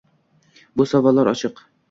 [0.81, 1.65] Bu savollar ochiq.